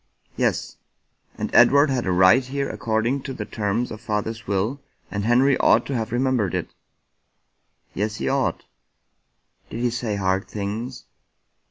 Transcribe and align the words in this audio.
"Yes."" 0.35 0.77
And 1.37 1.51
Edward 1.53 1.91
had 1.91 2.07
a 2.07 2.11
right 2.11 2.43
here 2.43 2.67
according 2.71 3.21
to 3.21 3.33
the 3.35 3.45
terms 3.45 3.91
of 3.91 4.01
father's 4.01 4.47
will, 4.47 4.81
and 5.11 5.23
Henry 5.25 5.59
ought 5.59 5.85
to 5.85 5.95
have 5.95 6.11
remembered 6.11 6.55
it."" 6.55 6.69
Yes, 7.93 8.15
he 8.15 8.27
ought."" 8.27 8.63
Did 9.69 9.79
he 9.81 9.91
say 9.91 10.15
hard 10.15 10.47
things 10.47 11.05